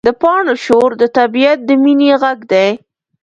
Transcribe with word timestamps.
د 0.07 0.09
پاڼو 0.21 0.53
شور 0.65 0.89
د 1.01 1.03
طبیعت 1.17 1.59
د 1.65 1.69
مینې 1.83 2.09
غږ 2.21 2.39
دی. 2.51 2.69